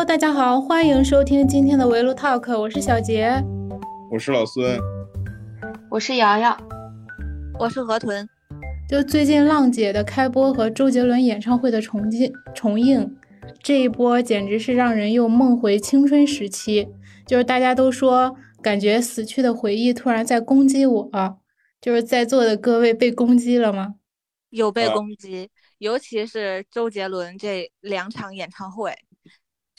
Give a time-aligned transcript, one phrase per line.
[0.00, 3.34] Hello，大家好，欢迎收听今天的围炉 Talk，我是小杰，
[4.10, 4.80] 我是老孙，
[5.90, 6.56] 我是瑶瑶，
[7.58, 8.26] 我是河豚。
[8.88, 13.14] 就最近浪姐的开播和周杰伦演唱会的重进重映，
[13.62, 16.88] 这一波简直是让人又梦回青春时期。
[17.26, 21.10] 就是大家都说，感觉死去的回忆突然在攻击我，
[21.78, 23.96] 就是在座的各位被攻击了吗？
[24.48, 28.94] 有被攻击，尤其是周杰伦这两场演唱会。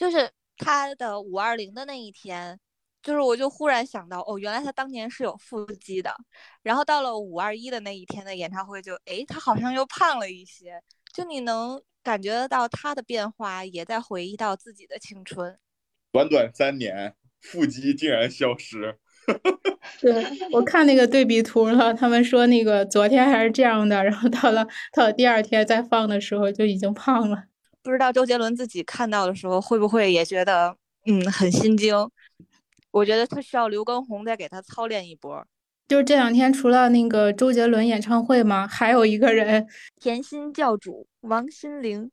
[0.02, 2.58] 就是他的五二零的那一天，
[3.04, 6.12] 就是我就忽然想到，哦，原来他当年是有腹肌的。
[6.60, 10.82] 然后到了五二一的那一天的演唱会，就哎，他好像又胖了一些。
[11.14, 15.56] 就你能感觉得到他的变化，也在回忆到自己的青春。
[16.10, 18.98] 短短三年，腹肌竟然消失。
[20.02, 27.44] 对我看那个对比图了，他们说那个昨天还是这样的，然后到了到了第二天再放的时候就已经胖了。
[27.82, 31.94] 不知道周杰伦自己看到的时候会不会也觉得嗯很心惊？
[32.92, 35.44] 我觉得他需要刘畊宏再给他操练一波。
[35.88, 39.66] 就是这两天除了那个周杰伦演唱会嘛，还有一个人
[40.00, 42.10] 甜心教主王心凌。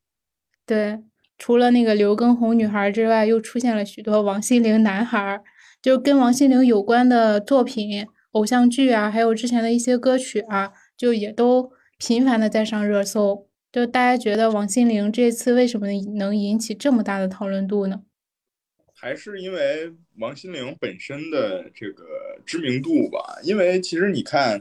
[0.66, 1.00] 对，
[1.38, 5.42] 除了那个刘畊宏女孩之外，又出现了许多王心凌男孩，
[5.82, 13.49] 就跟王心凌有关的作品、偶像剧啊，还有之前的一些歌曲啊，就也都频繁的在上热搜。
[13.72, 18.02] 就大家觉得王心凌这次为什么能引起这么大的讨论度呢？
[18.96, 22.04] 还是因为王心凌本身的这个
[22.46, 23.40] 知名度吧。
[23.44, 24.60] 因为其实你看，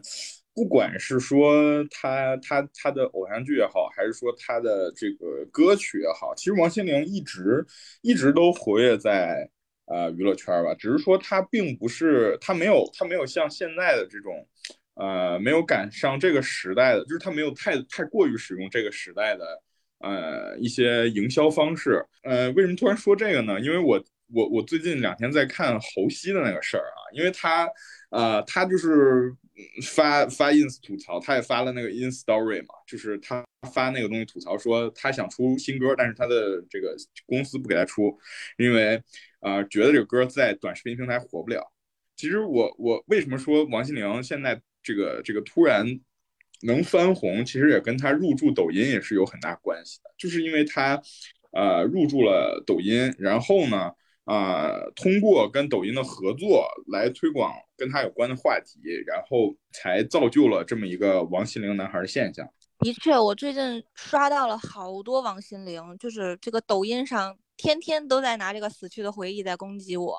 [0.55, 7.67] 不管是说她她她的偶像剧也好，还是说她的这个歌曲也好，其实王心凌一直
[8.03, 9.49] 一直都活跃在
[9.87, 10.75] 呃娱乐圈吧。
[10.75, 14.47] 只是说她并不是她没有她没有像现在的这种。
[14.99, 19.63] 呃，没有赶上这个时代的，就是他没有太太过于使用这个时代的
[20.01, 22.05] 呃一些营销方式。
[22.25, 23.61] 呃，为什么突然说这个呢？
[23.61, 24.05] 因为我
[24.35, 27.69] 我我最近两天在看侯熙的那个事儿啊，因为他
[28.11, 29.33] 呃他就是
[29.83, 38.19] 发发 ins 吐槽，他也发了那个 ins story 嘛，就是他发那个东西吐槽说他想出新歌，但是他的这个公司不给他出，
[38.57, 39.01] 因为
[39.43, 41.73] 呃觉得这个歌在短视频平台火不了。
[42.17, 44.61] 其实我我为什么说王心凌现在？
[44.89, 45.85] 这个这个突然
[46.63, 50.99] 能翻红，其实也跟他入驻抖音也是有很大关系的，就是因为他，
[51.53, 53.93] 呃，入驻了抖音，然后呢，
[54.25, 62.49] 啊，通过跟抖音的合作来推广跟他有关的话题，然后才造就了这么一个王心凌男孩的现象。
[62.79, 70.19] 的确，我最近刷到了好多王心凌，就是这个抖音上天天都在拿这个死去的回忆在攻击我。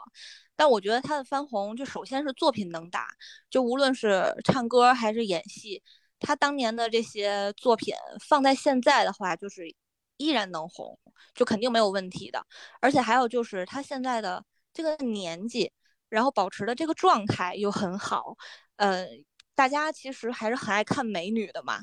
[0.59, 3.07] 但我觉得他的翻红，就首先是作品能打，
[3.49, 5.81] 就无论是唱歌还是演戏，
[6.19, 7.95] 他当年的这些作品
[8.27, 9.73] 放在现在的话，就是
[10.17, 10.99] 依然能红，
[11.33, 12.45] 就肯定没有问题的。
[12.81, 14.43] 而且还有就是他现在的
[14.73, 15.71] 这个年纪，
[16.09, 18.35] 然后保持的这个状态又很好，
[18.75, 19.07] 呃，
[19.55, 21.79] 大家其实还是很爱看美女的嘛，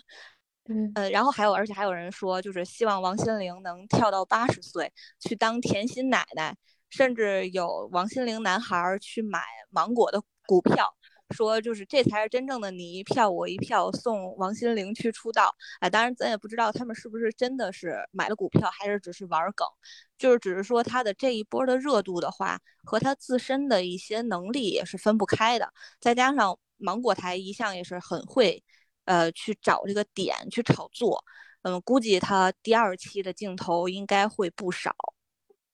[0.69, 6.55] 嗯，呃，然后还有，而且还有人说，就是希望王心凌能跳到八十岁去当甜心奶奶。
[6.91, 10.89] 甚至有王心凌男孩去买芒果的股票，
[11.31, 15.55] 说就是这才是真正的你一票我一票送王心凌去出道。
[15.81, 19.67] 哎，当然咱也不知道他们是不是真的是买了股票，还是只是玩梗。
[20.19, 25.73] 就是只是说他的这一波的热度的话，和他自身的一些能力也是分不开的。
[26.01, 28.63] 再加上芒果台一向也是很会，
[29.05, 31.23] 呃，去找这个点去炒作。
[31.63, 34.95] 嗯，估计他第二期的镜头应该会不少。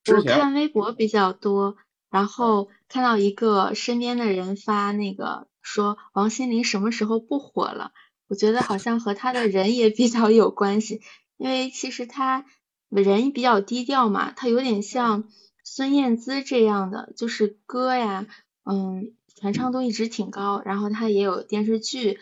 [0.05, 1.77] 我看微博比较多，
[2.09, 7.91] 然后看到一个身边的人发那个说王心凌什么时候不火了？
[8.27, 11.01] 我觉得好像和她的人也比较有关系，
[11.37, 12.45] 因为其实她
[12.89, 15.29] 人比较低调嘛，她有点像
[15.63, 18.25] 孙燕姿这样的，就是歌呀，
[18.65, 22.19] 嗯，传唱度一直挺高，然后她也有电视剧，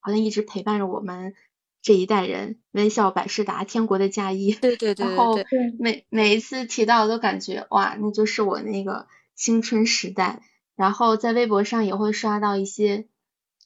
[0.00, 1.34] 好像一直陪伴着我们。
[1.82, 5.38] 这一代人，微笑百事达，天国的嫁衣，对对对，然后
[5.78, 10.42] 每每一次提到都感觉哇，那就是我那个青春时代。
[10.76, 13.06] 然后在微博上也会刷到一些，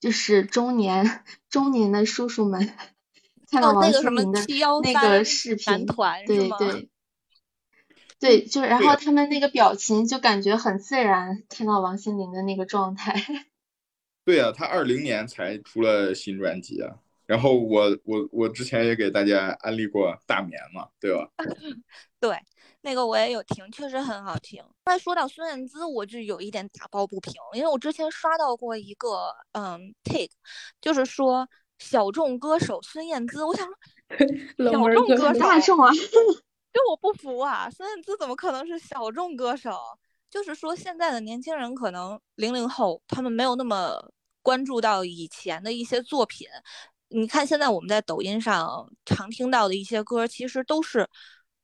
[0.00, 2.72] 就是中年中年的叔叔们
[3.48, 4.44] 看到王心凌的
[4.82, 5.86] 那个视频，
[6.26, 6.88] 对对
[8.18, 13.14] 对，就然后他们那个表情就感觉很自然，看到王心凌的那个状态。
[14.24, 16.96] 对呀，他二零年才出了新专辑啊。
[17.26, 21.28] 然后我我我之前也给大家安利过大眠嘛，对吧？
[22.20, 22.38] 对，
[22.82, 24.62] 那个我也有听，确实很好听。
[24.84, 30.32] 刚才说到孙燕姿，我就有一点打抱不平，因为我之前刷到过一个嗯 take，
[30.80, 31.48] 就是说
[31.78, 33.74] 小众歌手孙燕姿，我想说
[34.70, 35.90] 小众歌手大众啊，
[36.72, 37.70] 这我不服啊！
[37.70, 39.78] 孙燕姿怎么可能是小众歌手？
[40.28, 43.96] 就是说，现在的年轻人可能零零后，他们没有那么
[44.42, 46.48] 关注到以前的一些作品。
[47.16, 51.08] 你看，现在我们在抖音上常听到的一些歌，其实都是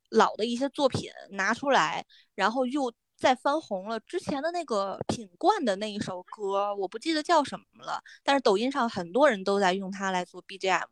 [0.08, 2.06] 老的一些作品拿出来，
[2.36, 3.98] 然后又再翻红了。
[3.98, 10.86] 之前的那个品冠的那一首歌，我不记得叫什么了，但是抖音上很多人都在用它来做 BGM。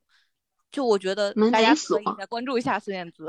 [0.73, 3.29] 就我觉得大家可以再关注一下孙燕姿。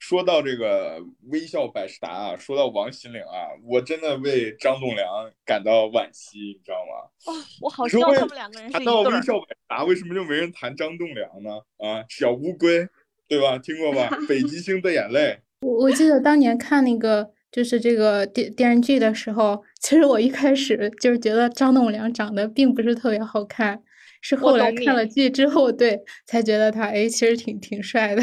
[0.00, 0.98] 说到这个
[1.30, 7.06] 微笑百事达啊，说到王心凌啊，我真的为张栋梁感到惋惜，你知道吗？
[7.26, 11.50] 哦，我好希望他们两个人谈到微笑百事达，为什么就没人谈张栋梁呢？
[11.76, 12.88] 啊，小乌龟，
[13.28, 13.58] 对吧？
[13.58, 14.10] 听过吧？
[14.26, 15.38] 北极星的眼泪。
[15.60, 23.82] 我我记得当年看那个就是这个电电视剧的时候，其实我一开始就是觉得张栋梁长得并不是特别好看，
[24.22, 28.22] 是后来看了剧之后，对，才觉得他哎，其实挺挺帅的。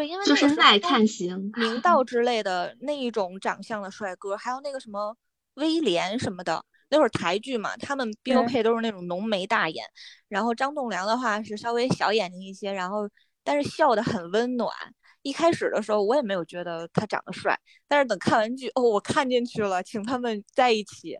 [0.00, 5.14] 对，因为就是耐看型，明道之类的那一种长相的帅哥，还有那个什么
[5.56, 9.84] 威廉什么的，那会儿台剧嘛，他们标配都是那种浓眉大眼。
[10.26, 13.06] 然后张栋梁的话是稍微小眼睛一些，然后
[13.44, 14.72] 但是笑得很温暖。
[15.20, 17.54] 一开始的时候我也没有觉得他长得帅，
[17.86, 21.18] 但是等看完剧哦，我看进去了，请他们在一起，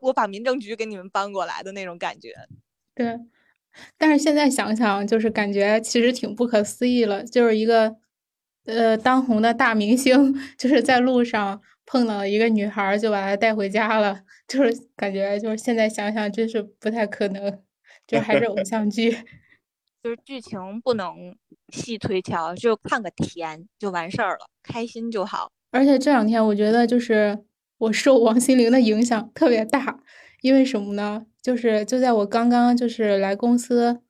[0.00, 2.32] 我把民政局给你们搬过来的那种感觉。
[2.94, 3.18] 对。
[3.98, 7.24] 但是现在想想，就是感觉其实挺不可思议了。
[7.24, 7.96] 就是一个，
[8.64, 14.20] 呃，当红的大明星，就是在路上碰到一个女孩，就把她带回家了。
[14.48, 17.60] 就是感觉，就是现在想想，真是不太可能。
[18.06, 19.10] 就还是偶像剧，
[20.02, 21.34] 就是剧情不能
[21.70, 25.50] 细推敲，就看个甜就完事儿了，开心就好。
[25.70, 27.38] 而且这两天，我觉得就是
[27.78, 30.00] 我受王心凌的影响特别大。
[30.42, 31.24] 因为什么呢？
[31.40, 34.02] 就是就在我刚刚就是来公司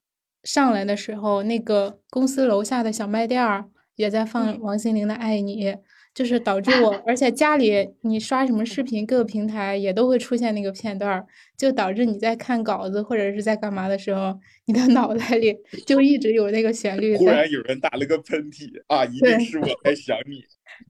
[0.42, 5.66] 上来的时候，那个公司楼下的小卖店儿也在放王心凌的《爱你》，
[6.14, 11.24] 就是导致我， 而且家里你刷什么视频，各个平台也都会出现那个片段，
[11.56, 15.56] 就导致你在看稿子或者是在干嘛的时候，你的 脑袋里
[15.86, 17.16] 就一直有那个旋律。
[17.16, 19.04] 忽然有人打了个喷嚏啊！
[19.04, 20.44] 一定是我在想你，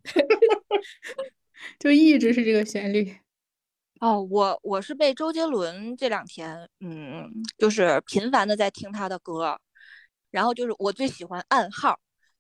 [1.79, 3.15] 就一直是这个旋律。
[4.01, 9.59] 哦，我我是被周杰伦这两天，嗯，就是频繁的在听他的歌，
[10.31, 11.93] 然后就是我最喜欢《暗号》，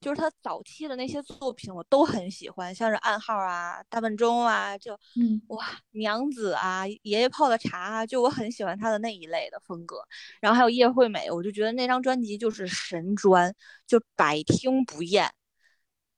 [0.04, 9.96] 就是他早期的那些作品我都很喜欢，像是《暗号》啊、《大笨钟》啊，就嗯，哇，娘子啊，爷爷泡的茶，啊就我很喜欢他的那一类的风格。
[10.42, 13.50] 然后还有叶惠美，我就觉得那张专辑就是神专，
[13.86, 15.24] 就百听不厌。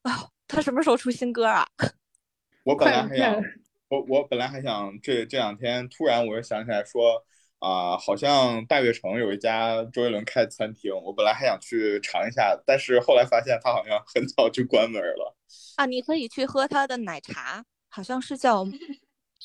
[0.02, 1.64] 啊，他什么时候出新歌啊？
[2.64, 3.40] 我本来还想。
[3.88, 7.24] 我我本来还想这这两天突然我又想起来说
[7.58, 15.36] 啊，好像大悦城有一家周杰伦开的餐厅，我本来还想去尝一下，但是后来发现他好像很早就关门了。
[15.76, 18.64] 啊，你可以去喝他的奶茶，好像是叫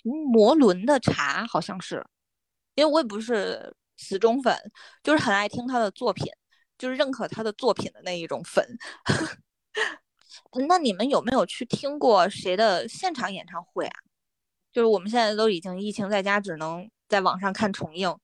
[0.03, 2.05] 摩伦的茶，好像是，
[2.75, 4.55] 因为我也不是死忠粉，
[5.03, 6.31] 就是很爱听他的作品，
[6.77, 8.65] 就是认可他的作品的那一种粉。
[10.67, 13.99] 那你们有没有去听过谁的现场演唱会啊？
[14.71, 18.15] 就是我们现在都已经疫情在家，只能在网上看重映，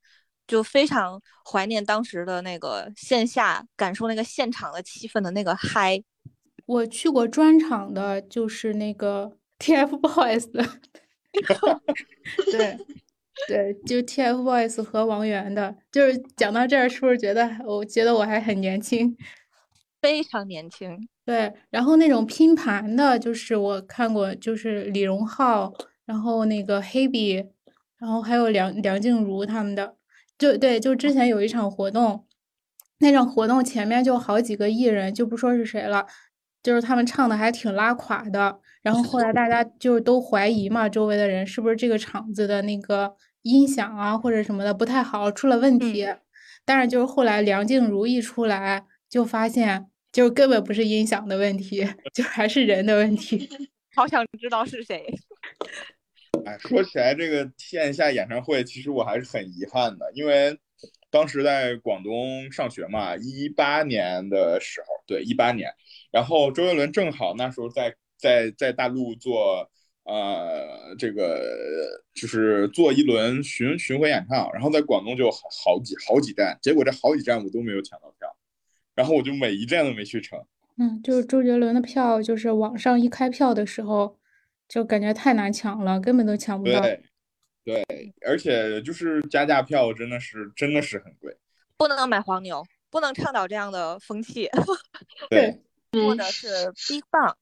[0.47, 6.01] 就非常怀念当时的那个线下感受那个现场的气氛的那个嗨。
[6.65, 10.65] 我去过专场的，就是那个 TFBOYS 的，
[12.51, 12.77] 对
[13.47, 15.75] 对，就 TFBOYS 和王源的。
[15.91, 19.15] 就是讲到这儿，是不是觉得我觉得我还很年轻？
[20.01, 21.09] 非常年轻。
[21.25, 25.73] 对，然后那种拼盘的，就是我看过，就是李荣浩。
[26.05, 27.43] 然后那个黑笔，
[27.99, 29.95] 然后还有梁梁静茹他们的，
[30.37, 32.25] 就对，就之前有一场活动，
[32.99, 36.05] 那场活动前面就好几个艺人，就不说是谁了，
[36.61, 38.59] 就是他们唱的还挺拉垮的。
[38.83, 46.07] 然后后来大家就都怀疑嘛，周围的人是不是这个场子的那个音响啊或者什么的不太好，出了问题。
[46.63, 53.49] 但是就是后来梁静茹一出来，就发现就根本不是音响的问题， 就还是人的问题。
[53.95, 55.03] 好想知道是谁。
[56.45, 60.57] 哎，说起来这个线下演唱会，其实我还是很遗憾的，因为
[61.09, 65.69] 当时在广东上学嘛，一八年的时候，对，一八年，
[66.11, 69.69] 然后周杰伦正好那时候在在在大陆做
[70.03, 71.43] 呃这个
[72.13, 78.35] 就是做一轮巡巡回演唱，然后在广东就好好几好几站，结果这好几站我都没有抢到票，
[78.95, 80.39] 然后我就每一站都没去成。
[80.77, 84.16] 嗯，就是周杰伦的票，就是网上一开票的时候。
[84.67, 86.81] 就感觉太难抢了，根本都抢不到。
[86.81, 87.03] 对，
[87.63, 91.37] 对，而且就是加价票，真的是真的是很贵。
[91.77, 94.49] 不能买黄牛，不能倡导这样的风气。
[95.29, 96.47] 对，或者是
[96.87, 97.33] Big Bang，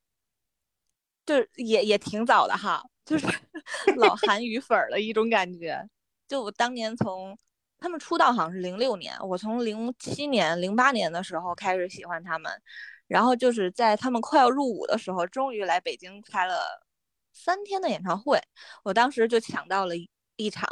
[1.26, 3.26] 就是也也挺早的哈，就是
[3.98, 5.88] 老韩语粉儿的一种感觉。
[6.28, 7.38] 就我当年从
[7.78, 12.52] 他们出道好像是零六年，我从零七年、零八年的时候开始喜欢他们，
[13.08, 16.84] 然后就是在他们快要入伍的时候，终于来北京开了
[17.36, 18.42] 三天的演唱会，
[18.84, 19.94] 我当时就抢到了
[20.38, 20.68] 一场，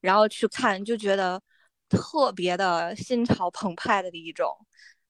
[0.00, 1.40] 然后去看，就觉得
[1.88, 4.48] 特别的心潮澎湃的一种。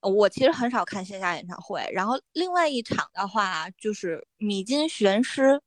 [0.01, 5.61] 我其实很少看线下演唱会，然后另外一场的话就是米津玄师，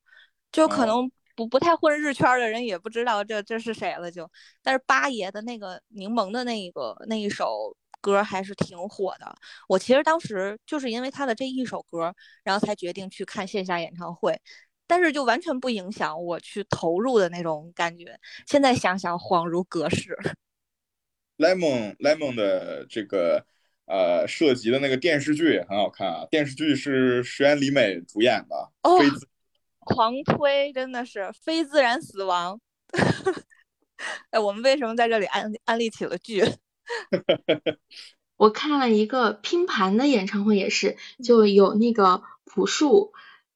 [0.51, 1.11] 就可能。
[1.35, 4.29] 不不太混日圈的人也不知道这这是谁了，就
[4.61, 9.35] 但是八爷的那个柠檬的那个那一首歌还是挺火的。
[9.67, 12.13] 我其实当时就是因为他的这一首歌，
[12.43, 14.39] 然后才决定去看线下演唱会，
[14.87, 18.19] 但是就完全不影响我去投入的那种感觉。
[18.47, 20.17] 现在想想恍如隔世。
[21.37, 23.45] Lemon Lemon 的这个
[23.85, 28.71] 呃涉及的那个电视剧也很好看啊，电视剧是石原里美主演的。
[28.83, 28.99] 哦。
[29.85, 32.57] 狂推真的是非自然死亡，
[34.31, 36.41] 哎，我们为什么在这里安安利起了剧？
[38.37, 43.11] 我看了一个拼盘的演唱会，也是就有那个朴树，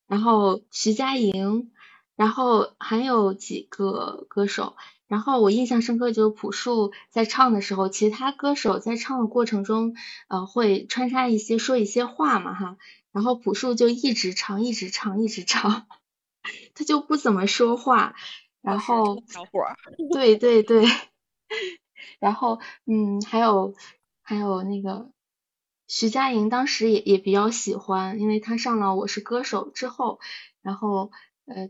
[0.07, 1.71] 然后徐佳莹，
[2.15, 4.75] 然后还有几个歌手，
[5.07, 9.95] 然后我印象深刻就是朴树在唱的时候，其他歌手在唱的过程中，
[10.27, 12.77] 呃，会穿插一些说一些话嘛哈，
[13.11, 15.85] 然后朴树就一直唱，一直唱，一直唱。
[16.73, 18.15] 他就不怎么说话，
[18.61, 19.75] 然后小伙儿，
[20.13, 20.85] 对对对，
[22.19, 23.75] 然后嗯，还有
[24.21, 25.09] 还有那个
[25.87, 30.19] 徐佳莹，当时也也比较喜欢，因为她上了《我是歌手》之后，
[30.61, 31.11] 然后
[31.45, 31.69] 呃，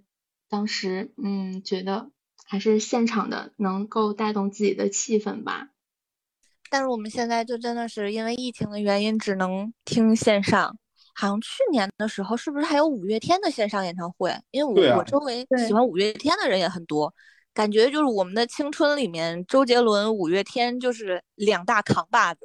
[0.49, 2.09] 当时嗯，觉得
[2.43, 5.69] 还是现场的能够带动自己的气氛吧。
[6.69, 10.75] 但是我们现在就真的是因为疫情的原因，只能听线上。
[11.13, 14.35] 好像去年的时候，是不是还有五月天的线上演唱会？
[14.51, 17.13] 因为我我周围喜欢五月天的人也很多，
[17.53, 22.41] 感觉就是我们的青春里面，周杰伦、五月天就是两大扛把子。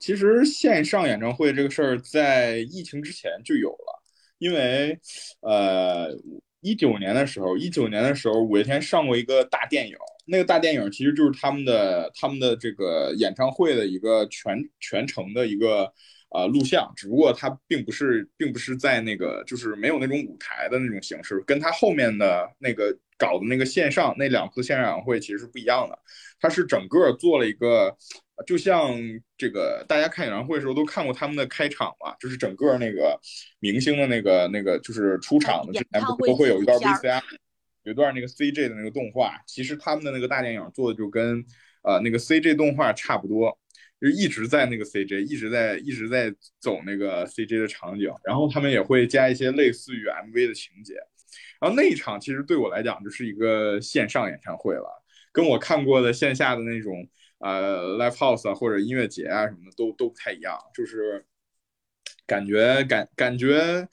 [0.00, 4.02] 其实线上演唱会这个事儿在疫情之前就有了，
[4.38, 4.98] 因为
[5.42, 6.08] 呃
[6.60, 9.94] 一九年的时候，一九年的时候五月天上过一个大电影，
[10.26, 15.92] 那个大电影其实就是他们的他们的这个演唱会的一个全全程的一个。
[16.32, 25.98] 呃，录像，只不过它并不是，并不是在那个，就是没有那种舞台的那种形式，跟它后面的那个搞的那个线上那两次线上演唱会其实是不一样的。
[26.40, 27.96] 它是整个做了一个，
[28.46, 28.96] 就像
[29.36, 33.18] 这个大家看演唱会的时候都看过他们的开场嘛，就是整个那个
[33.60, 37.22] 明星的那个那个就是出场的之前不都会有一段 VCR，
[37.82, 41.44] 有一段那个 CJ 的那个动画，其实他们的那个大电影做的就跟
[41.82, 43.56] 呃那个 CJ 动画差不多。
[44.00, 50.94] 就一直在那个 CJ，一直在一直在走那个 CJ 的场景，然后他们也会加一些类似于 MV 的情节，
[51.60, 54.99] 然后那一场其实对我来讲就是一个线上演唱会了，
[55.32, 57.08] 跟我看过的线下的那种
[57.38, 61.24] 呃 live house 啊或者音乐节啊什么的都都不太一样，就是
[62.26, 63.88] 感觉感感觉，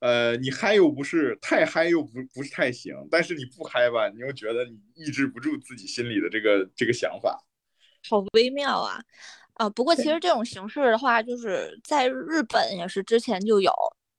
[0.00, 7.44] 呃，你嗨又不是太嗨又不不是太行，但是你不嗨吧，你又觉得你抑制不住自己心里的这个这个想法，
[8.08, 9.02] 好微妙啊。
[9.54, 13.70] 啊，不过其实这种形式的话，就是在日本也是之前就有，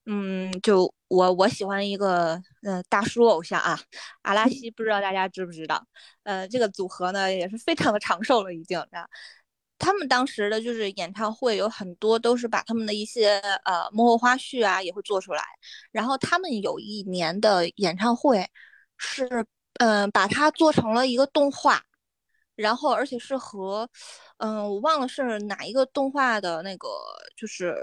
[0.06, 3.80] 嗯，就我我喜欢一个呃大叔偶像啊，
[4.24, 5.86] 阿拉西，不知道大家知不知道？
[6.24, 8.82] 呃，这个组合呢也是非常的长寿了已经。
[9.80, 15.44] 他们当时的就是演唱会有很多都是把他们的一些呃幕后花絮啊也会做出来，
[15.92, 18.48] 然后他们有一年的演唱会
[18.98, 19.46] 是
[19.80, 21.82] 嗯把它做成了一个动画。
[22.56, 23.90] 然后，而且是和，
[24.38, 26.88] 嗯，我忘了是哪一个动画的那个，
[27.36, 27.76] 就是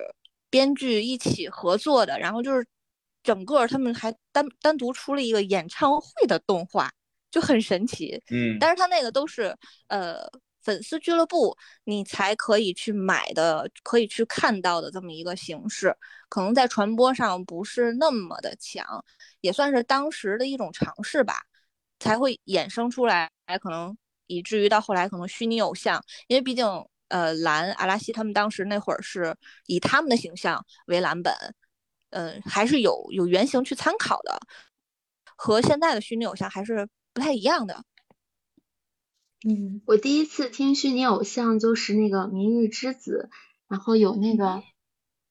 [0.50, 2.18] 编剧一起合作的。
[2.18, 2.66] 然后就是
[3.22, 6.90] 整个他们还单单独出了一个演唱会的动画，
[7.30, 8.20] 就很神奇。
[8.30, 9.56] 嗯，但是他那个都是
[9.88, 10.28] 呃
[10.62, 15.96] 粉丝俱乐部你才可以去买的，可以去看到的这么一个形式，
[16.28, 19.04] 可能在传播上不是那么的强，
[19.40, 21.42] 也算是当时的一种尝试吧，
[21.98, 23.30] 才会衍生出来，
[23.62, 23.96] 可能。
[24.32, 26.64] 以至于到后来可能虚拟偶像，因为毕竟
[27.10, 29.36] 呃蓝阿拉西他们当时那会儿是
[29.66, 31.32] 以他们的形象为蓝本，
[32.10, 34.40] 嗯，还是有有原型去参考的，
[35.36, 37.84] 和现在的虚拟偶像还是不太一样的。
[39.46, 43.30] 嗯，我第一次听虚拟偶像就是那个明日之子，
[43.68, 44.62] 然后有那个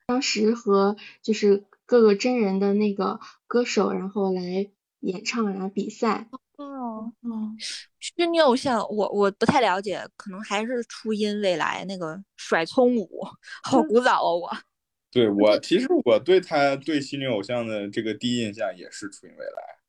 [0.07, 6.27] 当时和就是各个真人的那个歌手，然后来演唱然后比赛。
[7.00, 7.56] 哦哦，
[8.00, 13.25] 虚拟偶像，我我不太了解，可能还是初音未来那个甩葱舞，
[13.63, 14.50] 好古早哦，我。
[15.12, 19.79] 对我，其实我对他对虚拟偶像的这个第一印象也是初音未来。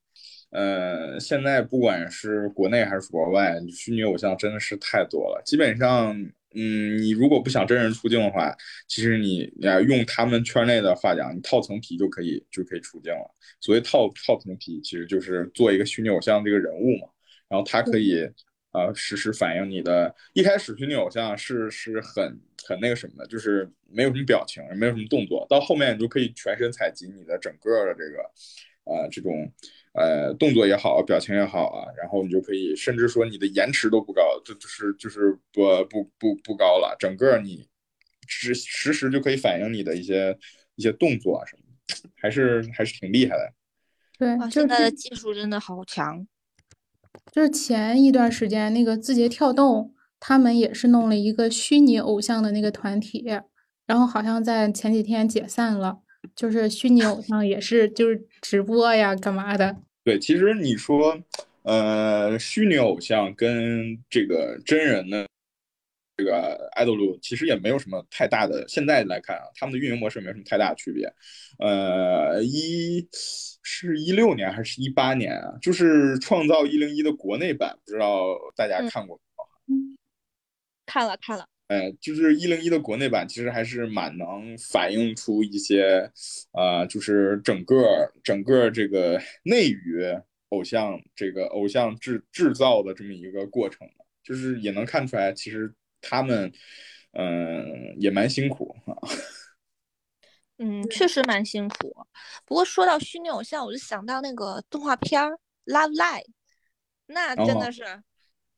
[0.51, 5.43] 呃，现在不管是国内还是国外，虚拟偶像真的是太多了。
[5.45, 6.17] 基本上，
[6.55, 8.53] 嗯，你如果不想真人出镜的话，
[8.89, 13.35] 其实你啊用他们圈内的话讲，你套层皮就可以就可以出镜了。
[13.61, 17.09] 所谓套套层皮，其实就是做一个虚拟偶像这个人物嘛，
[17.49, 18.29] 然后他可以
[18.73, 20.15] 呃实时反映你的。
[20.33, 28.19] 一开始虚拟偶像是是很很那个什么的，就是没有什么表情，也没有什么动作，到后面你就可以全身采集你的整个的这个
[28.85, 29.53] 呃这种。
[29.93, 37.67] 呃，动作也好，表情也好啊，然后你就可以，甚至说你的延迟都不高，就就是就是不不不不高了，整个你
[38.29, 40.39] 实实时就可以反映你的一些
[40.77, 41.63] 一些动作啊什么，
[42.17, 43.53] 还是还是挺厉害的。
[44.17, 46.27] 对，现在的技术真的好强。
[47.33, 53.25] 就是前一段时间那个字节跳动，他们也是弄了一个虚拟偶像的那个团体，
[53.87, 56.01] 然后好像在前几天解散了。
[56.35, 59.77] 就是虚拟偶像也是，就是直播呀，干嘛的？
[60.05, 61.19] 对，其实你说，
[61.63, 65.27] 呃，虚拟偶像跟这个真人的
[66.17, 68.67] 这个爱豆路，其实也没有什么太大的。
[68.67, 71.13] 现在来看啊，他们的运营模式没有什么太大的区别。
[71.59, 73.07] 呃，一
[73.63, 75.59] 是一六年还是一八年啊？
[75.61, 79.21] 就是创造一零一的国内版，不知道大家看过
[79.67, 79.81] 没有？
[80.87, 81.47] 看了，看了。
[81.71, 86.11] 呃，就是一零一的国内版，其实还是蛮能反映出一些，
[86.51, 90.05] 呃，就是整个整个这个内娱
[90.49, 93.89] 偶像这个偶像制制造的这么一个过程
[94.25, 96.53] 就是也能看出来，其实他们，
[97.13, 98.99] 嗯，也蛮辛苦啊。
[100.59, 101.97] 嗯，确实蛮辛苦。
[102.45, 105.23] 不过说到虚拟偶像，我就想到那个动画片
[105.67, 106.25] 《Love Live》，
[107.07, 107.85] 那真的是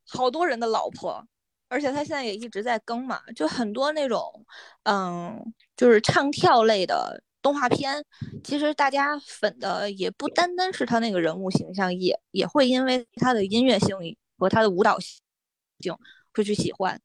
[0.06, 1.28] 好多人的老婆。
[1.72, 4.44] 而且他现在也一直在更嘛，就很多那种，
[4.82, 5.42] 嗯，
[5.74, 8.04] 就是唱跳类的动画片，
[8.44, 13.96] 其实大家粉的也不单单是他那个人物形象，也也会因为他的音乐性
[14.36, 15.96] 和他的舞蹈性
[16.34, 17.00] 会去喜欢，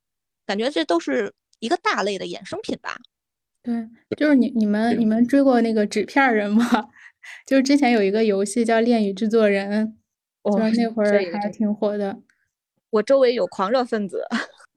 [0.46, 2.98] 感觉这都是一个大类的衍生品吧。
[3.64, 6.90] 对，就是你你们你们追过那个纸片人吗？
[7.48, 9.98] 就是之前有一个游戏叫《恋与制作人》，
[10.52, 12.20] 就是那会儿还挺火的。
[12.90, 14.26] 我周围有狂热分子。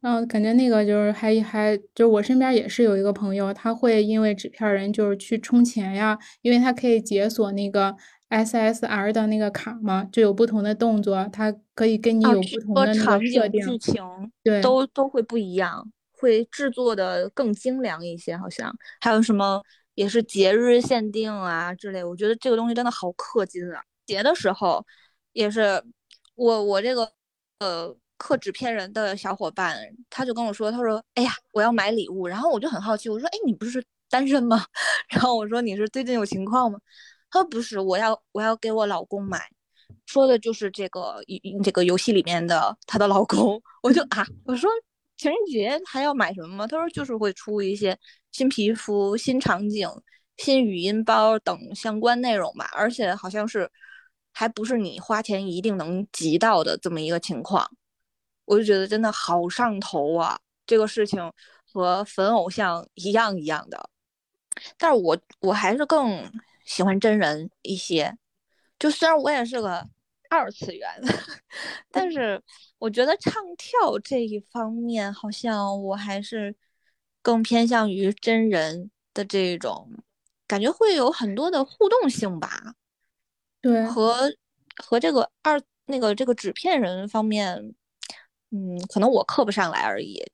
[0.02, 7.94] 嗯，感觉那个就是还还就我身边也是有一个朋友，他会因为纸片人就是去充钱呀，因为他可以解锁那个
[8.30, 14.02] SSR 的那个卡嘛，就有不同的动作，他可以跟你有不同的那个设定，剧情
[14.42, 19.60] 对，都都会不一样，会制作的更精良一些，好像还有什么
[19.96, 23.82] 也是节日限定啊之类，我觉得这个东西真的好氪金啊！
[24.06, 24.82] 节的时候
[25.34, 25.82] 也是
[26.36, 27.12] 我我这个
[27.58, 27.94] 呃。
[28.20, 29.78] 刻纸片人的小伙伴，
[30.10, 34.62] 他就跟我说：“他说，哎呀，我要买礼物。”然后我就很好奇，我说：“哎，你不是单身吗？”
[35.08, 36.78] 然后我说：“你是最近有情况吗？”
[37.32, 39.48] 他说：“不是，我要我要给我老公买。”
[40.06, 41.16] 说的就是这个
[41.64, 43.60] 这个游戏里面的他的老公。
[43.82, 44.70] 我就啊，我说
[45.16, 46.66] 情人节还要买什么吗？
[46.66, 47.98] 他说就是会出一些
[48.32, 49.88] 新皮肤、新场景、
[50.36, 53.70] 新语音包等相关内容吧，而且好像是
[54.32, 57.68] 还不是你花钱一定能集到的这么一个情况。
[58.50, 60.36] 我就觉得真的好上头啊！
[60.66, 61.32] 这个事情
[61.72, 63.88] 和粉偶像一样一样的，
[64.76, 66.28] 但是我我还是更
[66.64, 68.18] 喜欢真人一些。
[68.76, 69.88] 就虽然我也是个
[70.28, 70.90] 二次元，
[71.92, 72.42] 但是
[72.78, 76.52] 我觉得唱跳这一方面，好像我还是
[77.22, 79.88] 更偏向于真人的这种
[80.48, 82.74] 感觉，会有很多的互动性吧。
[83.60, 84.28] 对，和
[84.82, 87.76] 和这个二那个这个纸片人方面。
[88.50, 90.30] 嗯，可能我刻不上来而已。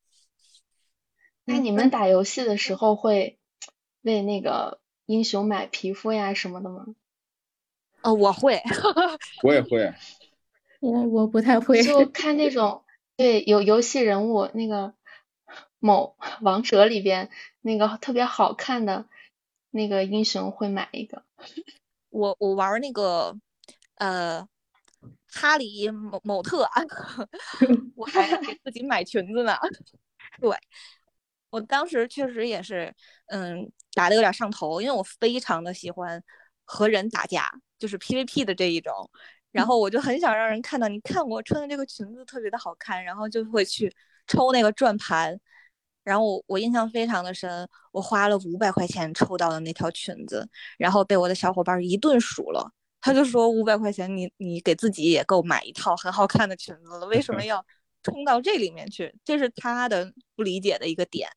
[1.45, 3.39] 那你们打游戏的时候会
[4.03, 6.87] 为那个英雄买皮肤呀什么的吗？
[8.03, 8.63] 哦，我会，
[9.45, 9.93] 我也会。
[10.81, 11.83] 我我不太会。
[11.83, 12.85] 就看那种
[13.17, 14.95] 对有游戏人物那个
[15.79, 19.07] 某王者里边那个特别好看的
[19.71, 21.23] 那个英雄会买一个。
[22.11, 23.37] 我我玩那个
[23.97, 24.49] 呃。
[25.33, 26.69] 哈里某某特，
[27.95, 29.57] 我还给自己买裙子呢。
[30.41, 30.51] 对，
[31.51, 32.93] 我当时确实也是，
[33.27, 36.23] 嗯，打的有点上头，因为我非常的喜欢
[36.65, 38.93] 和人打架，就是 PVP 的这一种。
[39.53, 43.91] 然后我就很想让人看到，你看我穿的这个裙子特别的好看，然后就会去
[44.27, 45.39] 抽那个转盘。
[46.05, 50.47] 然后我我印象非常的深，我花了五百块钱抽到的那条裙子，
[50.79, 52.71] 然后被我的小伙伴一顿数了。
[53.07, 57.64] 他就说五百块钱，你你给自己也够买一套很好看的裙子了，为什么要
[58.03, 59.14] 冲到这里面去？
[59.25, 61.29] 这是他的不理解的一个点。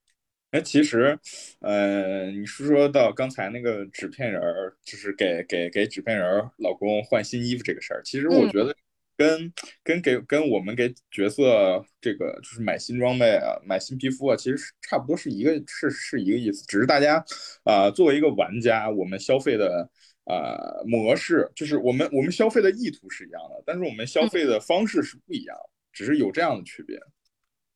[0.50, 1.20] 哎，其实，
[1.60, 8.76] 呃，你是说到刚才那个纸片人儿，就是给给给纸片人老公换新衣服这个事儿，其实我觉得
[9.16, 9.54] 跟
[9.84, 17.24] 跟给跟我们给角色这个就是买新装备啊、买新皮肤啊，其实差不多是一个是是一个意思，只是大家
[17.64, 19.88] 啊作为一个玩家，我们消费的
[20.30, 25.58] 啊模式，就是我们我们消费的意图是一样的，但是我们消费的方式是不一样，
[25.92, 27.00] 只是有这样的区别。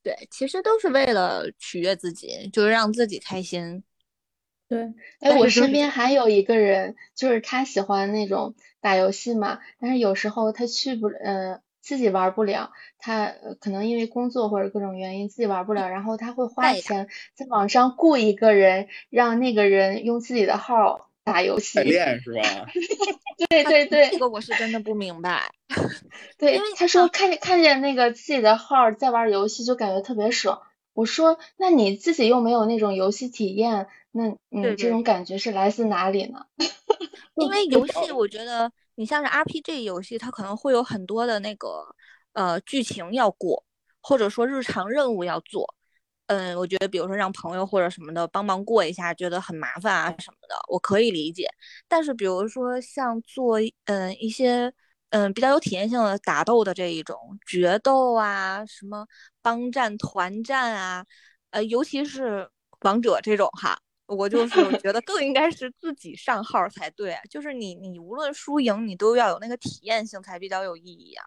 [0.03, 3.83] 对，其实都是为了取悦自己，就是让自己开心。
[4.67, 21.09] 对，哎，我身边还有一个人，就是他喜欢那种打游戏嘛，但是有时候他去不，呃，自己玩不了，他可能因为工作或者各种原因自己玩不了，然后他会花钱在网上雇一个人，让那个人用自己的号。
[21.23, 22.65] 打游戏练是吧？
[23.49, 25.49] 对对对，这个我是真的不明白。
[26.37, 30.61] 对，因为他说看见看见那个自己的号在玩游戏就感觉特别爽。
[30.93, 36.45] 我说那你自己又没有那种游戏体验，那你这种感觉是来自哪里呢？
[37.35, 41.95] 因为游戏，我觉得你像是 RPG 游戏，它可能会有很多的那个
[42.33, 43.63] 呃剧情要过，
[44.01, 45.73] 或者说日常任务要做。
[46.33, 51.47] 嗯，我觉得比如说让朋友或者什么的帮忙过一下，觉得很麻烦啊什么的，我可以理解。
[51.87, 54.73] 但是比如说像做嗯一些
[55.09, 57.15] 嗯比较有体验性的打斗的这一种
[57.45, 59.05] 决斗啊，什么
[59.43, 61.05] 帮战团战啊，
[61.51, 62.49] 呃，尤其是
[62.81, 67.15] 王者这种哈，我就 是觉得更应该是自己上号才对。
[67.29, 71.23] 就是你你无论输赢，你都要有那个体验性才比较有意义啊。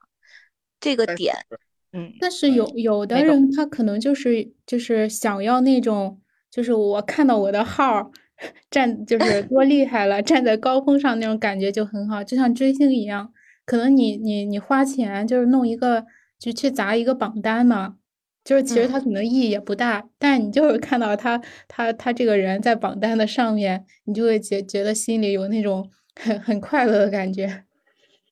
[0.81, 1.35] 这个点。
[1.96, 8.11] 嗯，但是有有的人他可能就是就是想要那种，就是我看到我的号
[8.70, 13.32] 站就 是多厉害了，站在高峰上那种感觉就很好，就像追星一样。
[13.64, 16.04] 可能你你你花钱就是弄一个
[16.38, 17.96] 就去砸一个榜单嘛，
[18.44, 27.64] 就是其实他可能意义也不大，但你就是看到他他他这个人在榜单的上面，你就会觉觉得心里有那种很很快乐的感觉。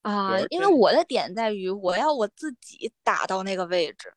[0.04, 4.12] 啊，因为我的点在于，我要我自己打到那个位置。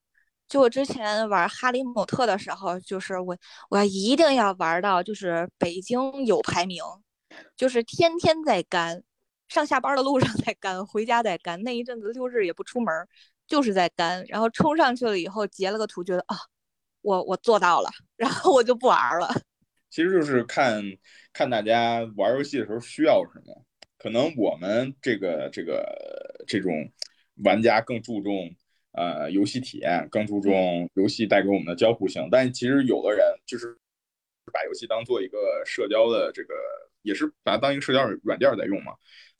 [0.45, 3.38] 就我之前玩哈利姆特的时候，就是我
[3.69, 6.84] 我要一定要玩到，就是北京有排名，
[7.56, 9.02] 就是天天在干，
[9.47, 11.62] 上下班的路上在干，回家在干。
[11.63, 12.93] 那一阵子六日也不出门，
[13.47, 14.26] 就是在干。
[14.28, 16.36] 然后冲上去了以后，截了个图，觉得啊，
[17.02, 19.34] 我我做到了，然后我就不玩了。
[19.89, 20.82] 其实就是看
[21.32, 23.63] 看大家玩游戏的时候需要什么。
[23.97, 26.71] 可能我们这个这个这种
[27.43, 28.49] 玩家更注重
[28.91, 32.27] 呃游戏体验，更注重游戏带给我们的交互性。
[32.31, 33.75] 但其实有的人就是
[34.53, 36.53] 把游戏当做一个社交的这个，
[37.01, 38.93] 也是把它当一个社交软件在用嘛。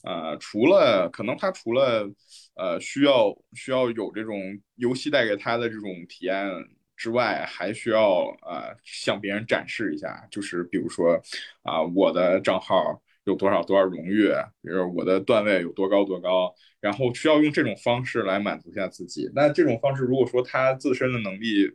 [0.04, 2.10] 呃，除了可能他除了
[2.56, 4.42] 呃需要需要有这种
[4.76, 6.48] 游戏带给他的这种体验
[6.96, 11.22] 之外，还需要呃向别人展示一下，就是比如说
[11.62, 13.02] 啊我的账号。
[13.28, 14.30] 有多少多少荣誉，
[14.62, 19.30] 比如我的段位有多高多高，然后需要用这种方式来满足一下自己。
[19.36, 21.70] 那这种方式，如果说他自身的能力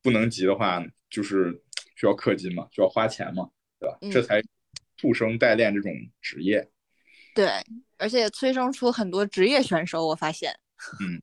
[0.00, 1.60] 不能及的话，就是
[1.96, 3.98] 需要氪金嘛，需要花钱嘛，对吧？
[4.12, 4.40] 这才
[4.96, 6.70] 促生代练这种职业。
[7.34, 7.48] 对，
[7.98, 10.54] 而且催生出很多职业选手，我发现。
[11.00, 11.20] 嗯，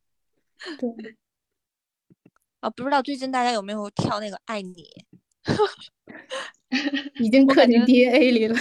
[0.77, 1.15] 对。
[2.59, 4.85] 啊，不知道最近大家有没有跳那个爱你？
[7.21, 8.59] 已经刻进 DNA 里了。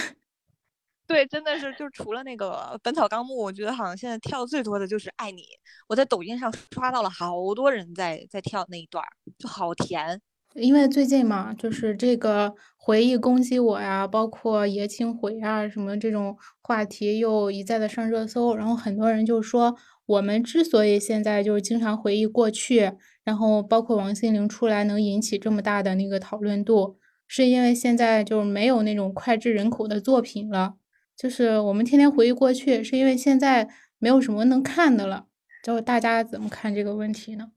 [1.09, 5.41] 对，真的是，就除了那个《本草纲目》，我觉得好像现在跳最多的就是《爱你》。
[5.87, 9.03] 我在抖音上刷到了好多人在在跳那一段，
[9.39, 10.21] 就好甜。
[10.53, 22.91] 因为最近嘛，就是这个回忆攻击我呀，包括爷青回啊什么这种话题又一再的上热搜，然后很多人就说，我们之所以现在就是经常回忆过去，
[23.23, 30.75] 然后包括王心凌出来能引起这么大的那个讨论度，是因为现在就是没有那种脍炙人口的作品了。
[31.19, 35.27] 就是我们天天回忆过去，是因为现在没有什么能看的了。
[35.61, 37.51] 就大家怎么看这个问题呢？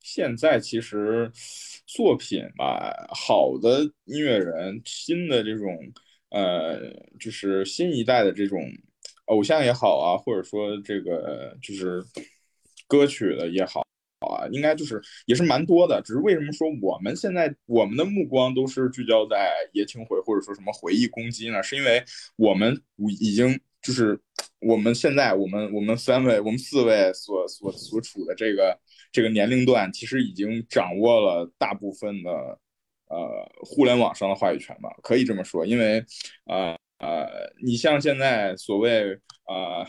[0.00, 1.30] 现在其实
[1.86, 5.68] 作品吧，好的音乐人，新的这种
[6.30, 6.80] 呃，
[7.20, 8.58] 就是新一代的这种
[9.26, 12.02] 偶像也好啊，或者说这个就是
[12.86, 13.86] 歌曲的也好。
[14.32, 21.62] 啊，应该就是也是蛮多的，只是为什么说我们现在我们的目光都是聚焦在爷青回或者说什么回忆攻击呢？
[21.62, 22.02] 是因为
[22.36, 22.80] 我们
[23.20, 24.18] 已经就是
[24.60, 28.78] 我们现在我们我们三位我们四位所所所处的这个
[29.10, 32.30] 这个年龄段，其实已经掌握了大部分的
[33.08, 36.04] 呃互联网上的话语权吧，可以这么说，因为
[36.46, 39.18] 呃呃，你像现在所谓
[39.48, 39.84] 呃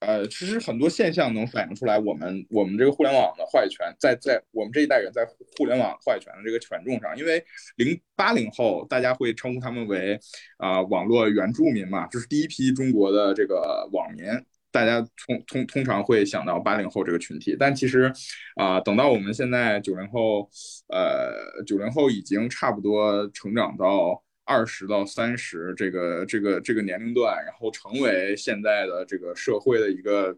[0.00, 7.44] 呃，其实很多现象能反映出来，我们我们这个互联网的话语权，在在我们这一代人在互联网话语权的这个权重上，因为
[7.76, 10.16] 零八零后大家会称呼他们为
[10.58, 14.24] 啊网络原住民嘛，就是第一批中国的这个网民，
[14.70, 18.12] 大家通通通常会想到八零后这个群体，但其实
[18.54, 20.48] 啊等到我们现在九零后，
[20.90, 24.22] 呃九零后已经差不多成长到。
[24.48, 30.34] 二十到三十这个这个这个年龄段，然后成为现在的这个社会的一个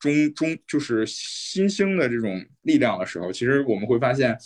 [0.00, 4.36] 中中就是新兴的这种力量的时候，其实我们会发现，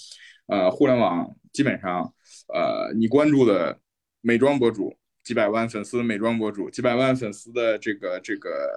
[0.48, 2.12] 呃，互联网基本上，
[2.52, 3.80] 呃，你关注的
[4.20, 8.68] 美妆博主几百万粉丝的美妆博主，几百万粉丝的这个这个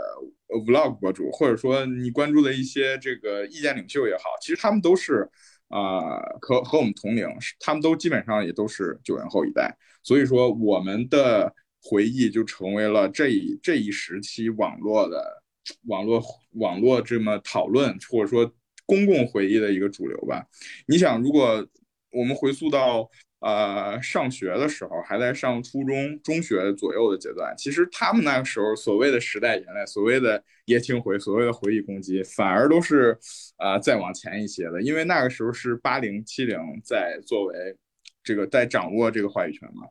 [0.66, 5.30] vlog 博主，或者说你关注的一些这个意见领袖也好，其实他们都是。
[5.70, 7.28] 啊，和和我们同龄，
[7.60, 15.44] 他们都基本上也都是九零后一代，所以说我们的回忆就成为了这一这一时期网络的
[15.88, 16.24] 网络
[16.54, 18.52] 网络这么讨论或者说
[18.86, 20.46] 公共回忆的一个主流吧。
[20.88, 21.68] 你想，如果
[22.12, 23.10] 我们回溯到。
[23.44, 33.20] 呃，上学的时候还在上初中、中学左右的阶段，其实他们那个时候所谓的时代眼泪、所谓的叶青回、所谓的回忆攻击，反而都是
[33.58, 37.76] 呃再往前一些的，因为那个时候是八零、七零在作为
[38.24, 39.88] 这个在掌握这个话语权嘛。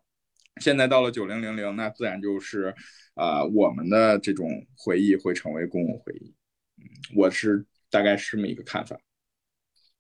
[0.59, 2.75] 现在到了九零、零零，那自然就是
[3.17, 6.35] 呃我们的这种回忆会成为公共回忆。
[6.79, 8.99] 嗯，我是大概是这么一个看法。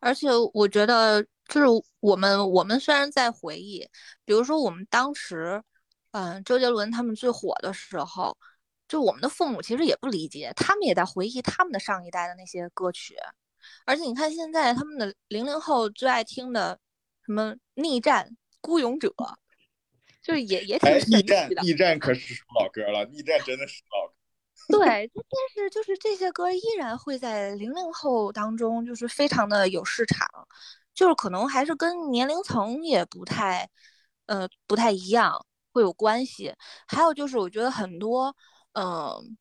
[0.00, 1.26] 而且我觉得。
[1.48, 1.66] 就是
[2.00, 3.88] 我们，我们虽然在回忆，
[4.24, 5.62] 比如说我们当时，
[6.12, 8.36] 嗯，周杰伦他们最火的时候，
[8.88, 13.16] 就我们的父母其实也不理解，他们也在回忆他们的上一代的那些歌曲。
[13.84, 16.78] 而且你看现在他们的零零后最爱听的
[17.26, 18.26] 什么《逆战》
[18.60, 19.08] 《孤勇者》，
[20.22, 21.22] 就是也也挺神奇
[21.54, 21.62] 的。
[21.62, 24.14] 逆战可是首老歌了，逆战真的是老歌。
[24.78, 25.24] 对，但
[25.54, 30.26] 是就是这些歌依然会在零零后当中就是非常的有市场。
[30.94, 33.68] 就是可能还是跟年龄层也不太，
[34.26, 35.34] 呃，不太一样，
[35.72, 36.54] 会有关系。
[36.86, 38.34] 还有就是，我觉得很多，
[38.72, 39.36] 嗯，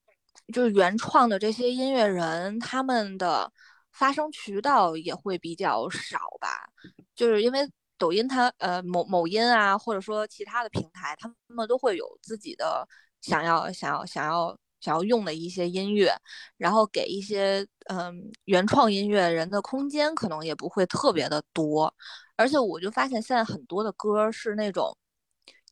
[0.54, 3.52] 就是原创的这些音乐人，他们的
[3.92, 6.70] 发声渠道也会比较少吧。
[7.16, 12.88] 就是因为抖音它，呃，某某音啊，或者说其他的平台，他们都会有自己的
[13.22, 14.58] 想要、想要、想要。
[14.82, 16.12] 想要用的一些音乐，
[16.58, 21.94] 然后给一些嗯原创音乐人的空间，可能也不会特别的多。
[22.36, 24.98] 而且我就发现现在很多的歌是那种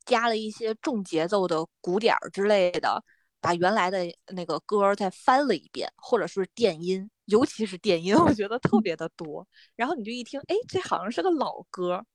[0.06, 3.04] 加了一些重节奏的鼓点儿之类的，
[3.41, 9.48] 把原来的那个歌再翻了一遍，或者是电音，尤其是电音， 我觉得特别的多。
[9.76, 12.06] 然后你就一听，哎，这好像是个老歌。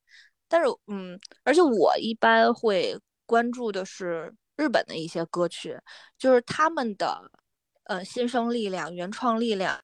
[0.48, 4.32] 但是嗯，而且我一般会关注的是。
[4.56, 5.78] 日本的一些歌曲，
[6.18, 7.30] 就是他们的
[7.84, 9.78] 呃新生力量、原创力量，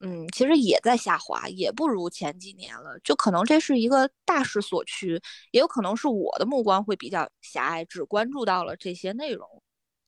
[0.00, 2.98] 嗯，其实也在下滑，也不如前几年了。
[3.00, 5.20] 就可能这是一个大势所趋，
[5.50, 9.62] 也有可能是我的目光会比较狭隘，只关注到了这些内容，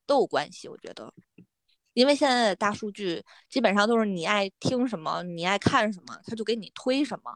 [0.07, 0.69] 都有关系。
[0.69, 1.13] 我觉得，
[1.93, 7.33] 因为现在的大数据基本上都是你爱听什么，你爱看什么，他就给你推什么，